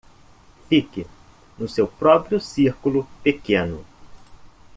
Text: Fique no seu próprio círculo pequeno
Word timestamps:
Fique 0.67 1.05
no 1.59 1.69
seu 1.69 1.87
próprio 1.87 2.39
círculo 2.39 3.05
pequeno 3.21 3.85